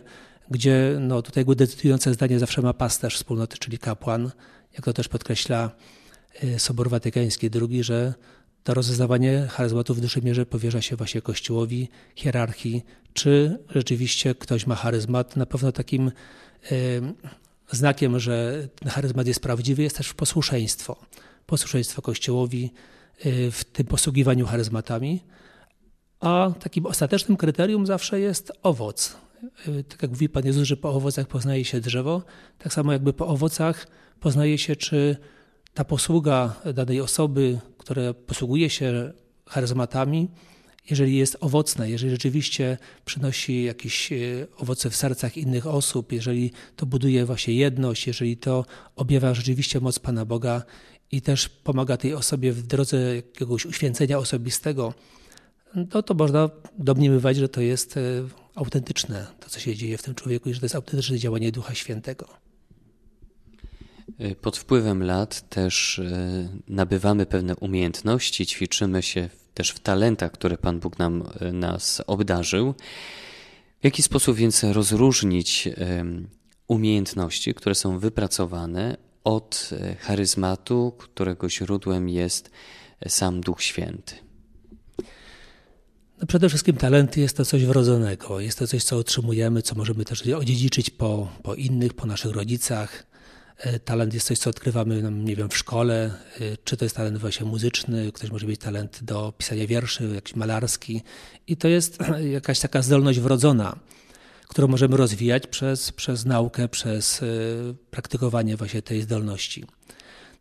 gdzie 0.51 0.97
no, 0.99 1.21
tutaj 1.21 1.45
decydujące 1.45 2.13
zdanie 2.13 2.39
zawsze 2.39 2.61
ma 2.61 2.73
pasterz 2.73 3.15
wspólnoty, 3.15 3.57
czyli 3.57 3.77
kapłan, 3.77 4.31
jak 4.73 4.85
to 4.85 4.93
też 4.93 5.07
podkreśla 5.07 5.71
y, 6.43 6.59
Sobor 6.59 6.89
Watykański 6.89 7.49
II, 7.61 7.83
że 7.83 8.13
to 8.63 8.73
rozeznawanie 8.73 9.47
charyzmatów 9.51 9.97
w 9.97 10.01
dużej 10.01 10.23
mierze 10.23 10.45
powierza 10.45 10.81
się 10.81 10.95
właśnie 10.95 11.21
Kościołowi, 11.21 11.89
hierarchii, 12.15 12.85
czy 13.13 13.59
rzeczywiście 13.69 14.35
ktoś 14.35 14.67
ma 14.67 14.75
charyzmat. 14.75 15.35
Na 15.35 15.45
pewno 15.45 15.71
takim 15.71 16.11
y, 16.71 17.01
znakiem, 17.71 18.19
że 18.19 18.67
charyzmat 18.87 19.27
jest 19.27 19.39
prawdziwy, 19.39 19.83
jest 19.83 19.97
też 19.97 20.13
posłuszeństwo. 20.13 20.95
Posłuszeństwo 21.45 22.01
Kościołowi 22.01 22.71
y, 23.25 23.51
w 23.51 23.63
tym 23.63 23.85
posługiwaniu 23.85 24.45
charyzmatami. 24.45 25.23
A 26.19 26.51
takim 26.59 26.85
ostatecznym 26.85 27.37
kryterium 27.37 27.85
zawsze 27.85 28.19
jest 28.19 28.51
owoc. 28.63 29.17
Y, 29.67 29.83
tak 29.83 30.01
jak 30.01 30.11
mówi 30.11 30.29
Pan 30.29 30.45
Jezus, 30.45 30.67
że 30.67 30.77
po 30.77 30.89
owocach 30.89 31.27
poznaje 31.27 31.65
się 31.65 31.79
drzewo, 31.79 32.23
tak 32.59 32.73
samo 32.73 32.93
jakby 32.93 33.13
po 33.13 33.27
owocach 33.27 33.87
poznaje 34.19 34.57
się, 34.57 34.75
czy 34.75 35.17
ta 35.73 35.83
posługa 35.83 36.55
danej 36.73 37.01
osoby, 37.01 37.59
która 37.83 38.13
posługuje 38.13 38.69
się 38.69 39.13
charyzmatami, 39.45 40.29
jeżeli 40.89 41.17
jest 41.17 41.37
owocna, 41.39 41.87
jeżeli 41.87 42.11
rzeczywiście 42.11 42.77
przynosi 43.05 43.63
jakieś 43.63 44.11
y, 44.11 44.47
owoce 44.57 44.89
w 44.89 44.95
sercach 44.95 45.37
innych 45.37 45.67
osób, 45.67 46.11
jeżeli 46.11 46.51
to 46.75 46.85
buduje 46.85 47.25
właśnie 47.25 47.53
jedność, 47.53 48.07
jeżeli 48.07 48.37
to 48.37 48.65
objawia 48.95 49.33
rzeczywiście 49.33 49.79
moc 49.79 49.99
Pana 49.99 50.25
Boga 50.25 50.63
i 51.11 51.21
też 51.21 51.49
pomaga 51.49 51.97
tej 51.97 52.13
osobie 52.13 52.53
w 52.53 52.67
drodze 52.67 53.15
jakiegoś 53.15 53.65
uświęcenia 53.65 54.17
osobistego, 54.17 54.93
no 55.75 56.03
to 56.03 56.13
można 56.13 56.49
domniemywać, 56.77 57.37
że 57.37 57.49
to 57.49 57.61
jest 57.61 57.97
e, 57.97 58.01
autentyczne, 58.55 59.27
to 59.39 59.49
co 59.49 59.59
się 59.59 59.75
dzieje 59.75 59.97
w 59.97 60.03
tym 60.03 60.15
człowieku 60.15 60.49
i 60.49 60.53
że 60.53 60.59
to 60.59 60.65
jest 60.65 60.75
autentyczne 60.75 61.17
działanie 61.19 61.51
Ducha 61.51 61.75
Świętego. 61.75 62.52
E, 64.19 64.35
pod 64.35 64.57
wpływem 64.57 65.03
lat 65.03 65.49
też 65.49 65.99
e, 65.99 66.49
nabywamy 66.67 67.25
pewne 67.25 67.55
umiejętności, 67.55 68.45
ćwiczymy 68.45 69.01
się 69.03 69.29
też 69.53 69.69
w 69.69 69.79
talentach, 69.79 70.31
które 70.31 70.57
Pan 70.57 70.79
Bóg 70.79 70.99
nam 70.99 71.23
nas 71.53 72.03
obdarzył. 72.07 72.73
W 73.81 73.83
jaki 73.83 74.03
sposób 74.03 74.37
więc 74.37 74.63
rozróżnić 74.63 75.69
umiejętności, 76.67 77.53
które 77.53 77.75
są 77.75 77.99
wypracowane 77.99 78.97
od 79.23 79.69
charyzmatu, 79.99 80.93
którego 80.97 81.49
źródłem 81.49 82.09
jest 82.09 82.51
sam 83.07 83.41
Duch 83.41 83.63
Święty? 83.63 84.15
No 86.21 86.27
przede 86.27 86.49
wszystkim 86.49 86.77
talenty 86.77 87.21
jest 87.21 87.37
to 87.37 87.45
coś 87.45 87.65
wrodzonego, 87.65 88.39
jest 88.39 88.59
to 88.59 88.67
coś, 88.67 88.83
co 88.83 88.97
otrzymujemy, 88.97 89.61
co 89.61 89.75
możemy 89.75 90.05
też 90.05 90.27
odziedziczyć 90.27 90.89
po, 90.89 91.29
po 91.43 91.55
innych, 91.55 91.93
po 91.93 92.05
naszych 92.05 92.31
rodzicach. 92.31 93.12
E, 93.57 93.79
talent 93.79 94.13
jest 94.13 94.27
coś, 94.27 94.39
co 94.39 94.49
odkrywamy, 94.49 95.01
no, 95.01 95.09
nie 95.09 95.35
wiem, 95.35 95.49
w 95.49 95.57
szkole, 95.57 96.11
e, 96.41 96.57
czy 96.63 96.77
to 96.77 96.85
jest 96.85 96.95
talent 96.95 97.17
właśnie 97.17 97.45
muzyczny, 97.45 98.11
ktoś 98.11 98.31
może 98.31 98.47
mieć 98.47 98.59
talent 98.59 99.03
do 99.03 99.33
pisania 99.37 99.67
wierszy, 99.67 100.09
jakiś 100.15 100.35
malarski. 100.35 101.01
I 101.47 101.57
to 101.57 101.67
jest 101.67 101.97
jakaś 102.31 102.59
taka 102.59 102.81
zdolność 102.81 103.19
wrodzona, 103.19 103.75
którą 104.47 104.67
możemy 104.67 104.97
rozwijać 104.97 105.47
przez, 105.47 105.91
przez 105.91 106.25
naukę, 106.25 106.67
przez 106.67 107.23
e, 107.23 107.25
praktykowanie 107.91 108.57
właśnie 108.57 108.81
tej 108.81 109.01
zdolności. 109.01 109.65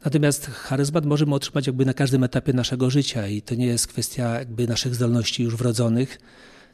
Natomiast 0.05 0.47
charyzmat 0.47 1.07
możemy 1.07 1.35
otrzymać 1.35 1.67
jakby 1.67 1.87
na 1.87 1.95
każdym 1.95 2.25
etapie 2.25 2.53
naszego 2.53 2.91
życia 2.91 3.29
i 3.29 3.43
to 3.43 3.55
nie 3.55 3.67
jest 3.67 3.87
kwestia 3.87 4.39
jakby 4.39 4.67
naszych 4.67 4.95
zdolności 4.95 5.43
już 5.43 5.57
wrodzonych, 5.57 6.19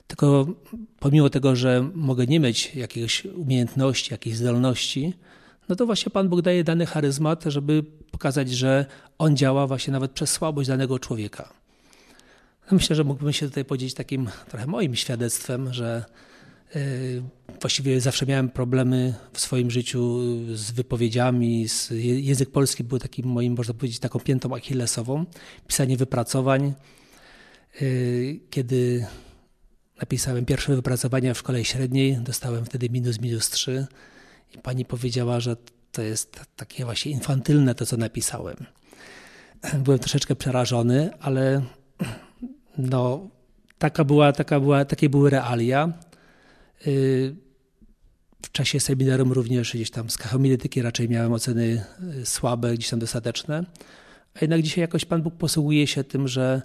tylko 0.07 0.47
pomimo 0.99 1.30
tego, 1.30 1.57
że 1.57 1.90
mogę 1.95 2.26
nie 2.26 2.40
mieć 2.40 2.75
jakiejś 2.75 3.25
umiejętności, 3.25 4.14
jakiejś 4.14 4.37
zdolności, 4.37 5.14
no 5.69 5.77
to 5.77 5.87
właśnie 5.87 6.11
Pan 6.11 6.29
Bóg 6.29 6.43
daje 6.43 6.65
dany 6.65 6.87
charyzmat, 6.87 7.45
żeby 7.47 7.83
pokazać, 8.11 8.51
że 8.51 8.87
On 9.19 9.37
działa 9.37 9.67
właśnie 9.67 9.93
nawet 9.93 10.11
przez 10.11 10.31
słabość 10.31 10.69
danego 10.69 10.99
człowieka. 10.99 11.49
No 12.71 12.77
myślę, 12.77 12.97
że 12.97 13.05
mógłbym 13.05 13.33
się 13.33 13.47
tutaj 13.47 13.65
podzielić 13.65 13.95
takim 13.95 14.29
trochę 14.49 14.67
moim 14.67 14.97
świadectwem, 14.97 15.73
że 15.73 16.05
Właściwie 17.61 18.01
zawsze 18.01 18.27
miałem 18.27 18.49
problemy 18.49 19.15
w 19.33 19.41
swoim 19.41 19.71
życiu 19.71 20.21
z 20.55 20.71
wypowiedziami. 20.71 21.69
Z, 21.69 21.91
język 22.01 22.51
polski 22.51 22.85
był 22.85 22.99
takim 22.99 23.27
moim, 23.27 23.57
można 23.57 23.75
powiedzieć, 23.75 23.99
taką 23.99 24.21
piętą 24.21 24.55
achillesową. 24.55 25.25
Pisanie 25.67 25.97
wypracowań. 25.97 26.75
Kiedy 28.51 29.07
napisałem 30.01 30.45
pierwsze 30.45 30.77
wypracowania 30.77 31.35
w 31.35 31.39
szkole 31.39 31.65
średniej, 31.65 32.17
dostałem 32.17 32.65
wtedy 32.65 32.91
minus 32.91 33.21
minus 33.21 33.51
trzy 33.51 33.87
i 34.55 34.59
pani 34.59 34.85
powiedziała, 34.85 35.40
że 35.40 35.57
to 35.93 36.02
jest 36.02 36.40
takie 36.57 36.85
właśnie 36.85 37.12
infantylne 37.12 37.75
to, 37.75 37.87
co 37.87 37.97
napisałem. 37.97 38.57
Byłem 39.78 39.99
troszeczkę 39.99 40.37
przerażony, 40.37 41.11
ale 41.21 41.62
no, 42.78 43.28
taka 43.78 44.05
była, 44.05 44.33
taka 44.33 44.61
była, 44.61 44.85
takie 44.85 45.09
były 45.09 45.31
realia. 45.31 45.93
Y, 46.87 47.37
w 48.43 48.52
czasie 48.52 48.81
seminarium 48.81 49.33
również 49.33 49.75
gdzieś 49.75 49.90
tam 49.90 50.11
z 50.11 50.17
homiletyki 50.17 50.83
raczej 50.83 51.09
miałem 51.09 51.33
oceny 51.33 51.85
y, 52.21 52.26
słabe, 52.26 52.75
gdzieś 52.75 52.90
tam 52.90 52.99
dostateczne. 52.99 53.64
A 54.35 54.38
jednak 54.40 54.62
dzisiaj 54.62 54.83
jakoś 54.83 55.05
Pan 55.05 55.23
Bóg 55.23 55.35
posługuje 55.35 55.87
się 55.87 56.05
tym, 56.05 56.28
że 56.28 56.62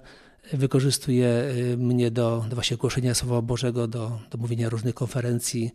wykorzystuje 0.52 1.26
y, 1.72 1.76
mnie 1.76 2.10
do, 2.10 2.44
do 2.48 2.54
właśnie 2.54 2.76
głoszenia 2.76 3.14
Słowa 3.14 3.42
Bożego, 3.42 3.88
do, 3.88 4.20
do 4.30 4.38
mówienia 4.38 4.68
różnych 4.68 4.94
konferencji 4.94 5.70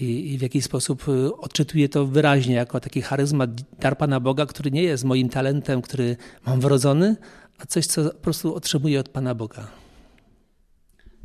i, 0.00 0.38
w 0.38 0.42
jakiś 0.42 0.64
sposób 0.64 1.04
odczytuję 1.38 1.88
to 1.88 2.06
wyraźnie 2.06 2.54
jako 2.54 2.80
taki 2.80 3.02
charyzmat, 3.02 3.50
dar 3.80 3.98
Pana 3.98 4.20
Boga, 4.20 4.46
który 4.46 4.70
nie 4.70 4.82
jest 4.82 5.04
moim 5.04 5.28
talentem, 5.28 5.82
który 5.82 6.16
mam 6.46 6.60
wrodzony, 6.60 7.16
a 7.58 7.66
coś, 7.66 7.86
co 7.86 8.04
po 8.04 8.14
prostu 8.14 8.54
otrzymuję 8.54 9.00
od 9.00 9.08
Pana 9.08 9.34
Boga. 9.34 9.68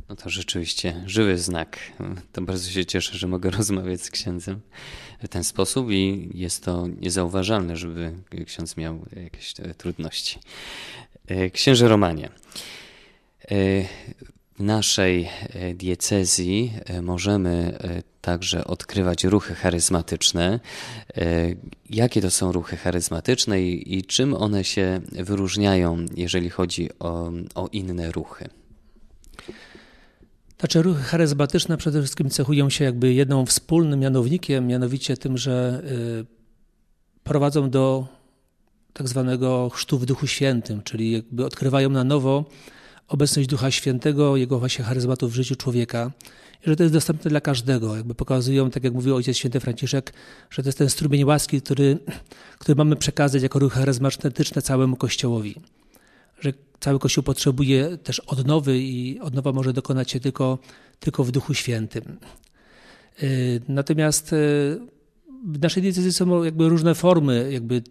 No 0.08 0.16
to 0.16 0.30
rzeczywiście 0.30 1.02
żywy 1.06 1.38
znak. 1.38 1.78
To 2.32 2.42
bardzo 2.42 2.70
się 2.70 2.86
cieszę, 2.86 3.18
że 3.18 3.26
mogę 3.26 3.50
rozmawiać 3.58 4.02
z 4.02 4.10
księdzem 4.10 4.60
w 5.22 5.28
ten 5.28 5.44
sposób 5.44 5.90
i 5.90 6.30
jest 6.34 6.64
to 6.64 6.86
niezauważalne, 6.86 7.76
żeby 7.76 8.12
ksiądz 8.46 8.76
miał 8.76 9.06
jakieś 9.24 9.54
trudności. 9.76 10.38
E, 11.26 11.50
księże 11.50 11.88
Romanie, 11.88 12.28
e, 13.50 13.54
naszej 14.60 15.28
e, 15.48 15.74
diecezji 15.74 16.72
możemy 17.02 17.78
także 18.20 18.64
odkrywać 18.64 19.24
ruchy 19.24 19.54
charyzmatyczne. 19.54 20.60
Jakie 21.90 22.20
to 22.20 22.30
są 22.30 22.52
ruchy 22.52 22.76
charyzmatyczne 22.76 23.62
i, 23.62 24.04
czym 24.04 24.34
one 24.34 24.64
się 24.64 25.00
wyróżniają, 25.12 26.06
jeżeli 26.16 26.50
chodzi 26.50 26.88
o, 26.98 27.32
o 27.54 27.68
inne 27.72 28.12
ruchy? 28.12 28.48
Znaczy 30.58 30.82
ruchy 30.82 31.02
charyzmatyczne 31.02 31.76
przede 31.76 32.00
wszystkim 32.00 32.30
cechują 32.30 32.70
się 32.70 32.84
jakby 32.84 33.12
jedną 33.12 33.46
wspólnym 33.46 34.00
mianownikiem, 34.00 34.66
mianowicie 34.66 35.16
tym, 35.16 35.38
że 35.38 35.82
prowadzą 37.24 37.70
do 37.70 38.06
tak 38.92 39.08
zwanego 39.08 39.70
chrztu 39.70 39.98
w 39.98 40.06
Duchu 40.06 40.26
Świętym, 40.26 40.82
czyli 40.82 41.12
jakby 41.12 41.44
odkrywają 41.44 41.90
na 41.90 42.04
nowo 42.04 42.44
obecność 43.10 43.48
Ducha 43.48 43.70
Świętego, 43.70 44.36
jego 44.36 44.58
właśnie 44.58 44.84
w 45.22 45.34
życiu 45.34 45.56
człowieka 45.56 46.10
i 46.66 46.68
że 46.68 46.76
to 46.76 46.82
jest 46.82 46.94
dostępne 46.94 47.30
dla 47.30 47.40
każdego. 47.40 47.96
Jakby 47.96 48.14
pokazują, 48.14 48.70
tak 48.70 48.84
jak 48.84 48.92
mówił 48.92 49.16
Ojciec 49.16 49.36
Święty 49.36 49.60
Franciszek, 49.60 50.12
że 50.50 50.62
to 50.62 50.68
jest 50.68 50.78
ten 50.78 50.90
strumień 50.90 51.24
łaski, 51.24 51.62
który, 51.62 51.98
który 52.58 52.76
mamy 52.76 52.96
przekazać 52.96 53.42
jako 53.42 53.58
ruch 53.58 53.72
charyzmatyczny 53.72 54.62
całemu 54.62 54.96
Kościołowi. 54.96 55.54
Że 56.40 56.52
cały 56.80 56.98
Kościół 56.98 57.24
potrzebuje 57.24 57.98
też 57.98 58.20
odnowy 58.20 58.78
i 58.78 59.20
odnowa 59.20 59.52
może 59.52 59.72
dokonać 59.72 60.10
się 60.10 60.20
tylko, 60.20 60.58
tylko 61.00 61.24
w 61.24 61.30
Duchu 61.30 61.54
Świętym. 61.54 62.18
Y, 63.22 63.60
natomiast 63.68 64.32
y, 64.32 64.36
w 65.46 65.62
naszej 65.62 65.82
decyzji 65.82 66.12
są 66.12 66.44
jakby 66.44 66.68
różne 66.68 66.94
formy 66.94 67.52
jakby 67.52 67.82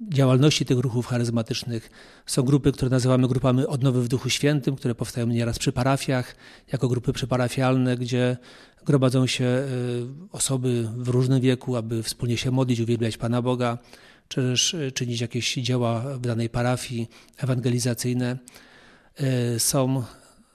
działalności 0.00 0.64
tych 0.64 0.78
ruchów 0.78 1.06
charyzmatycznych. 1.06 1.90
Są 2.26 2.42
grupy, 2.42 2.72
które 2.72 2.90
nazywamy 2.90 3.28
grupami 3.28 3.66
odnowy 3.66 4.02
w 4.02 4.08
Duchu 4.08 4.30
Świętym, 4.30 4.76
które 4.76 4.94
powstają 4.94 5.26
nieraz 5.26 5.58
przy 5.58 5.72
parafiach, 5.72 6.36
jako 6.72 6.88
grupy 6.88 7.12
przyparafialne, 7.12 7.96
gdzie 7.96 8.36
gromadzą 8.86 9.26
się 9.26 9.44
y, 9.44 9.66
osoby 10.32 10.88
w 10.96 11.08
różnym 11.08 11.40
wieku, 11.40 11.76
aby 11.76 12.02
wspólnie 12.02 12.36
się 12.36 12.50
modlić, 12.50 12.80
uwielbiać 12.80 13.16
Pana 13.16 13.42
Boga 13.42 13.78
czy 14.28 14.40
też 14.40 14.74
e, 14.74 14.92
czynić 14.92 15.20
jakieś 15.20 15.54
dzieła 15.54 16.00
w 16.00 16.20
danej 16.20 16.50
parafii 16.50 17.08
ewangelizacyjne. 17.36 18.38
E, 19.16 19.58
są 19.58 20.02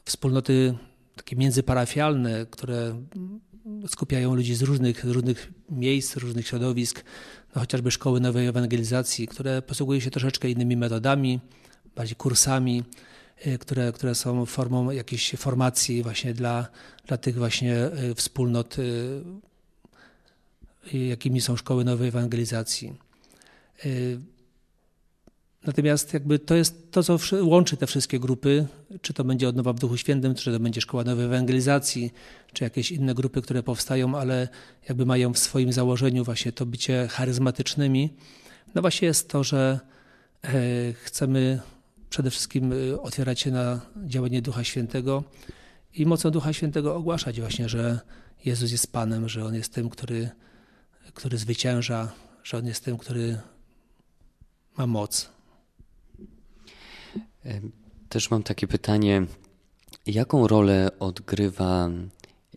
wspólnoty 0.06 0.78
takie 1.16 1.36
międzyparafialne, 1.36 2.46
które 2.46 3.04
skupiają 3.88 4.36
ludzi 4.36 4.56
z 4.56 4.62
różnych, 4.62 5.04
różnych 5.04 5.52
miejsc, 5.70 6.18
różnych 6.18 6.48
środowisk, 6.48 7.04
no 7.56 7.62
chociażby 7.62 7.92
szkoły 7.92 8.20
nowej 8.20 8.48
ewangelizacji, 8.48 9.28
które 9.28 9.62
posługują 9.62 10.00
się 10.00 10.12
troszeczkę 10.12 10.50
innymi 10.50 10.78
metodami, 10.78 11.40
bardziej 11.96 12.16
kursami, 12.16 12.84
e, 13.38 13.58
które, 13.58 13.92
które 13.92 14.16
są 14.16 14.46
formą 14.46 14.92
jakiejś 14.92 15.32
formacji 15.38 16.04
właśnie 16.04 16.34
dla, 16.34 16.68
dla 17.08 17.18
tych 17.18 17.36
właśnie 17.36 17.76
wspólnot, 18.16 18.78
jakimi 20.94 21.42
są 21.42 21.56
szkoły 21.56 21.86
nowej 21.86 22.08
ewangelizacji. 22.08 22.94
Natomiast 25.66 26.14
jakby 26.14 26.40
to 26.40 26.56
jest 26.56 26.92
to, 26.92 27.04
co 27.04 27.18
łączy 27.42 27.78
te 27.78 27.88
wszystkie 27.88 28.20
grupy, 28.20 28.68
czy 29.02 29.14
to 29.14 29.24
będzie 29.24 29.50
odnowa 29.50 29.74
w 29.74 29.80
Duchu 29.80 29.98
Świętym, 29.98 30.36
czy 30.36 30.52
to 30.52 30.60
będzie 30.60 30.82
Szkoła 30.82 31.04
Nowej 31.04 31.26
Ewangelizacji, 31.26 32.14
czy 32.54 32.64
jakieś 32.64 32.92
inne 32.92 33.14
grupy, 33.14 33.42
które 33.42 33.64
powstają, 33.64 34.18
ale 34.18 34.48
jakby 34.90 35.06
mają 35.06 35.34
w 35.34 35.38
swoim 35.40 35.74
założeniu 35.74 36.24
właśnie 36.24 36.52
to 36.52 36.66
bycie 36.66 37.08
charyzmatycznymi. 37.08 38.14
No 38.76 38.82
właśnie 38.82 39.08
jest 39.08 39.30
to, 39.30 39.44
że 39.44 39.80
e, 40.44 40.50
chcemy 40.94 41.60
przede 42.10 42.30
wszystkim 42.30 42.74
e, 42.74 43.02
otwierać 43.02 43.40
się 43.40 43.52
na 43.52 43.82
działanie 44.06 44.42
Ducha 44.42 44.64
Świętego 44.64 45.24
i 45.94 46.06
mocą 46.06 46.32
Ducha 46.32 46.54
Świętego 46.54 46.96
ogłaszać 46.96 47.40
właśnie, 47.40 47.70
że 47.70 48.00
Jezus 48.46 48.72
jest 48.72 48.92
Panem, 48.92 49.30
że 49.30 49.46
On 49.46 49.56
jest 49.56 49.74
tym, 49.74 49.90
który, 49.90 50.30
który 51.14 51.38
zwycięża, 51.38 52.12
że 52.44 52.58
On 52.58 52.66
jest 52.66 52.86
tym, 52.86 52.98
który 52.98 53.38
ma 54.78 54.88
moc. 54.88 55.34
Też 58.10 58.32
mam 58.32 58.44
takie 58.44 58.68
pytanie, 58.68 59.26
jaką 60.06 60.48
rolę 60.48 60.90
odgrywa 61.00 61.90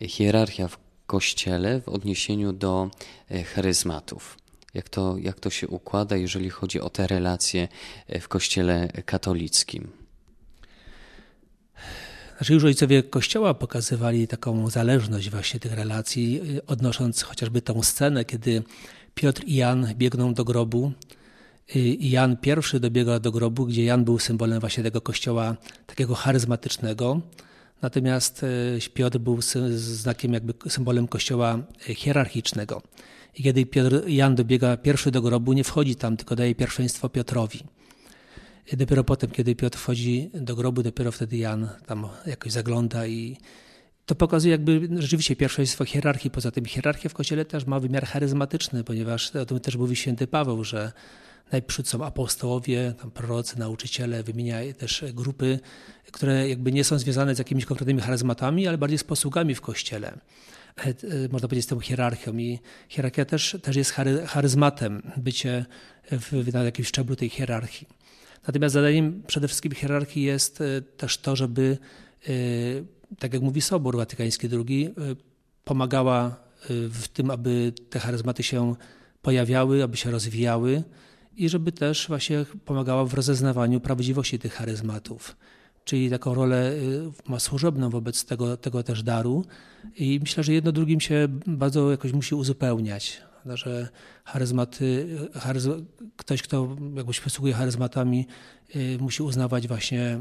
hierarchia 0.01 0.67
w 0.67 0.77
kościele 1.05 1.81
w 1.81 1.89
odniesieniu 1.89 2.53
do 2.53 2.91
e, 3.31 3.43
charyzmatów? 3.43 4.37
Jak 4.73 4.89
to, 4.89 5.17
jak 5.17 5.39
to 5.39 5.49
się 5.49 5.67
układa, 5.67 6.17
jeżeli 6.17 6.49
chodzi 6.49 6.81
o 6.81 6.89
te 6.89 7.07
relacje 7.07 7.67
e, 8.07 8.19
w 8.19 8.27
kościele 8.27 8.87
katolickim? 9.05 9.87
Znaczy 12.37 12.53
już 12.53 12.63
ojcowie 12.63 13.03
Kościoła 13.03 13.53
pokazywali 13.53 14.27
taką 14.27 14.69
zależność 14.69 15.29
właśnie 15.29 15.59
tych 15.59 15.73
relacji, 15.73 16.41
e, 16.57 16.65
odnosząc 16.65 17.21
chociażby 17.21 17.61
tą 17.61 17.83
scenę, 17.83 18.25
kiedy 18.25 18.63
Piotr 19.15 19.43
i 19.45 19.55
Jan 19.55 19.93
biegną 19.95 20.33
do 20.33 20.45
grobu 20.45 20.91
Jan 21.99 22.37
I 22.75 22.79
dobiega 22.79 23.19
do 23.19 23.31
grobu, 23.31 23.65
gdzie 23.65 23.83
Jan 23.83 24.03
był 24.03 24.19
symbolem 24.19 24.59
właśnie 24.59 24.83
tego 24.83 25.01
kościoła 25.01 25.55
takiego 25.85 26.15
charyzmatycznego. 26.15 27.21
Natomiast 27.81 28.43
e, 28.43 28.47
Piotr 28.93 29.17
był 29.17 29.39
znakiem, 29.69 30.33
jakby 30.33 30.53
symbolem 30.69 31.07
kościoła 31.07 31.59
e, 31.89 31.93
hierarchicznego. 31.93 32.81
I 33.35 33.43
kiedy 33.43 33.65
Piotr, 33.65 34.07
Jan 34.07 34.35
dobiega 34.35 34.77
pierwszy 34.77 35.11
do 35.11 35.21
grobu, 35.21 35.53
nie 35.53 35.63
wchodzi 35.63 35.95
tam, 35.95 36.17
tylko 36.17 36.35
daje 36.35 36.55
pierwszeństwo 36.55 37.09
Piotrowi. 37.09 37.59
I 38.73 38.77
dopiero 38.77 39.03
potem, 39.03 39.29
kiedy 39.29 39.55
Piotr 39.55 39.77
wchodzi 39.77 40.29
do 40.33 40.55
grobu, 40.55 40.83
dopiero 40.83 41.11
wtedy 41.11 41.37
Jan 41.37 41.69
tam 41.85 42.07
jakoś 42.25 42.51
zagląda 42.51 43.07
i 43.07 43.37
to 44.05 44.15
pokazuje 44.15 44.51
jakby 44.51 44.89
rzeczywiście 44.99 45.35
pierwszeństwo 45.35 45.85
hierarchii. 45.85 46.31
Poza 46.31 46.51
tym 46.51 46.65
hierarchia 46.65 47.09
w 47.09 47.13
kościele 47.13 47.45
też 47.45 47.65
ma 47.65 47.79
wymiar 47.79 48.05
charyzmatyczny, 48.05 48.83
ponieważ 48.83 49.35
o 49.35 49.45
tym 49.45 49.59
też 49.59 49.75
mówi 49.75 49.95
święty 49.95 50.27
Paweł, 50.27 50.63
że 50.63 50.91
Najpierw 51.51 51.87
są 51.87 52.05
apostołowie, 52.05 52.93
tam 53.01 53.11
prorocy, 53.11 53.59
nauczyciele, 53.59 54.23
wymienia 54.23 54.57
też 54.77 55.03
grupy, 55.13 55.59
które 56.11 56.49
jakby 56.49 56.71
nie 56.71 56.83
są 56.83 56.99
związane 56.99 57.35
z 57.35 57.39
jakimiś 57.39 57.65
konkretnymi 57.65 58.01
charyzmatami, 58.01 58.67
ale 58.67 58.77
bardziej 58.77 58.97
z 58.97 59.03
posługami 59.03 59.55
w 59.55 59.61
kościele. 59.61 60.17
E, 60.77 60.89
e, 60.89 60.93
można 61.31 61.47
powiedzieć 61.47 61.65
z 61.65 61.67
tą 61.67 61.79
hierarchią 61.79 62.37
i 62.37 62.59
hierarchia 62.89 63.25
też, 63.25 63.57
też 63.61 63.75
jest 63.75 63.91
charyzmatem, 64.25 65.11
bycie 65.17 65.65
w, 66.11 66.53
na 66.53 66.63
jakimś 66.63 66.87
szczeblu 66.87 67.15
tej 67.15 67.29
hierarchii. 67.29 67.87
Natomiast 68.47 68.73
zadaniem 68.73 69.23
przede 69.27 69.47
wszystkim 69.47 69.71
hierarchii 69.71 70.23
jest 70.23 70.61
e, 70.61 70.81
też 70.81 71.17
to, 71.17 71.35
żeby, 71.35 71.77
tak 73.19 73.33
jak 73.33 73.41
mówi 73.41 73.61
Sobór 73.61 73.97
Watykański 73.97 74.49
II, 74.67 74.93
pomagała 75.63 76.35
w 76.69 77.07
tym, 77.07 77.31
aby 77.31 77.73
te 77.89 77.99
charyzmaty 77.99 78.43
się 78.43 78.75
pojawiały, 79.21 79.83
aby 79.83 79.97
się 79.97 80.11
rozwijały, 80.11 80.83
i 81.37 81.49
żeby 81.49 81.71
też 81.71 82.07
właśnie 82.07 82.45
pomagała 82.65 83.05
w 83.05 83.13
rozeznawaniu 83.13 83.79
prawdziwości 83.79 84.39
tych 84.39 84.53
charyzmatów. 84.53 85.35
czyli 85.85 86.09
taką 86.09 86.33
rolę 86.33 86.73
ma 87.27 87.39
służebną 87.39 87.89
wobec 87.89 88.25
tego, 88.25 88.57
tego 88.57 88.83
też 88.83 89.03
daru. 89.03 89.45
I 89.95 90.19
myślę, 90.21 90.43
że 90.43 90.53
jedno 90.53 90.71
drugim 90.71 91.01
się 91.01 91.27
bardzo 91.47 91.91
jakoś 91.91 92.13
musi 92.13 92.35
uzupełniać 92.35 93.21
że 93.55 93.89
charyzmaty, 94.23 95.07
charyzm, 95.33 95.85
ktoś, 96.15 96.41
kto 96.41 96.77
jakbyś 96.95 97.19
posługuje 97.19 97.53
charyzmatami, 97.53 98.27
y, 98.75 98.97
musi 98.99 99.23
uznawać 99.23 99.67
właśnie 99.67 100.19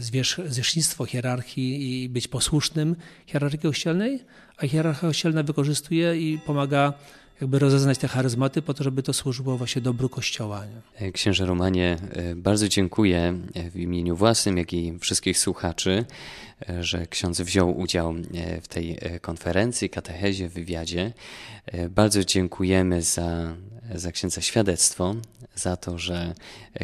zwierz, 0.00 0.40
zwierzchnictwo 0.46 1.04
hierarchii 1.04 2.02
i 2.04 2.08
być 2.08 2.28
posłusznym 2.28 2.96
hierarchii 3.26 3.58
kościelnej, 3.58 4.24
a 4.56 4.66
hierarchia 4.66 5.06
kościelna 5.06 5.42
wykorzystuje 5.42 6.16
i 6.16 6.38
pomaga 6.38 6.92
jakby 7.40 7.58
rozeznać 7.58 7.98
te 7.98 8.08
charyzmaty 8.08 8.62
po 8.62 8.74
to, 8.74 8.84
żeby 8.84 9.02
to 9.02 9.12
służyło 9.12 9.56
właśnie 9.56 9.82
dobru 9.82 10.08
Kościoła. 10.08 10.64
Nie? 11.00 11.12
Księże 11.12 11.46
Romanie, 11.46 11.96
e, 12.12 12.34
bardzo 12.34 12.68
dziękuję 12.68 13.38
e, 13.54 13.70
w 13.70 13.76
imieniu 13.76 14.16
własnym, 14.16 14.58
jak 14.58 14.72
i 14.72 14.98
wszystkich 14.98 15.38
słuchaczy, 15.38 16.04
e, 16.68 16.84
że 16.84 17.06
ksiądz 17.06 17.40
wziął 17.40 17.78
udział 17.78 18.14
w 18.62 18.68
tej 18.68 18.98
konferencji, 19.20 19.90
katechezie, 19.90 20.48
wywiadzie. 20.48 21.12
Bardzo 21.90 22.24
dziękujemy 22.24 23.02
za, 23.02 23.56
za 23.94 24.12
księdza 24.12 24.40
świadectwo, 24.40 25.14
za 25.54 25.76
to, 25.76 25.98
że 25.98 26.34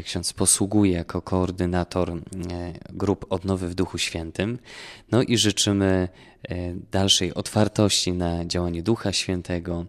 ksiądz 0.04 0.32
posługuje 0.32 0.92
jako 0.92 1.22
koordynator 1.22 2.12
grup 2.90 3.26
odnowy 3.30 3.68
w 3.68 3.74
Duchu 3.74 3.98
Świętym. 3.98 4.58
No 5.10 5.22
i 5.22 5.36
życzymy 5.36 6.08
dalszej 6.90 7.34
otwartości 7.34 8.12
na 8.12 8.44
działanie 8.44 8.82
Ducha 8.82 9.12
Świętego, 9.12 9.86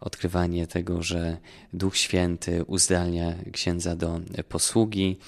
odkrywanie 0.00 0.66
tego, 0.66 1.02
że 1.02 1.36
Duch 1.72 1.96
Święty 1.96 2.64
uzdalnia 2.64 3.34
księdza 3.52 3.96
do 3.96 4.20
posługi 4.48 5.18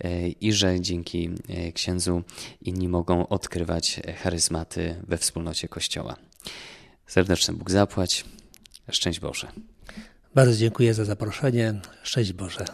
e, 0.00 0.28
i 0.28 0.52
że 0.52 0.80
dzięki 0.80 1.30
e, 1.48 1.72
księdzu 1.72 2.22
inni 2.62 2.88
mogą 2.88 3.28
odkrywać 3.28 4.00
charyzmaty 4.22 4.94
we 5.08 5.18
wspólnocie 5.18 5.68
Kościoła. 5.68 6.16
Serdeczny 7.06 7.54
Bóg 7.54 7.70
zapłać. 7.70 8.24
Szczęść 8.90 9.20
Boże. 9.20 9.48
Bardzo 10.34 10.56
dziękuję 10.56 10.94
za 10.94 11.04
zaproszenie. 11.04 11.74
Szczęść 12.02 12.32
Boże. 12.32 12.64